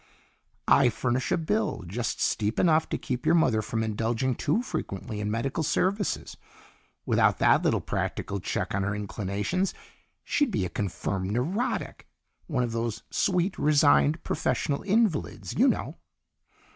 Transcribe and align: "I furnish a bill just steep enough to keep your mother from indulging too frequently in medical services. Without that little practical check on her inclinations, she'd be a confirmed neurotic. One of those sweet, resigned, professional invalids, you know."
"I 0.67 0.89
furnish 0.89 1.31
a 1.31 1.37
bill 1.37 1.83
just 1.85 2.19
steep 2.19 2.59
enough 2.59 2.89
to 2.89 2.97
keep 2.97 3.23
your 3.23 3.35
mother 3.35 3.61
from 3.61 3.83
indulging 3.83 4.33
too 4.33 4.63
frequently 4.63 5.19
in 5.19 5.29
medical 5.29 5.61
services. 5.61 6.37
Without 7.05 7.37
that 7.37 7.61
little 7.61 7.81
practical 7.81 8.39
check 8.39 8.73
on 8.73 8.81
her 8.81 8.95
inclinations, 8.95 9.75
she'd 10.23 10.49
be 10.49 10.65
a 10.65 10.69
confirmed 10.69 11.29
neurotic. 11.29 12.07
One 12.47 12.63
of 12.63 12.71
those 12.71 13.03
sweet, 13.11 13.59
resigned, 13.59 14.23
professional 14.23 14.81
invalids, 14.81 15.53
you 15.53 15.67
know." 15.67 15.97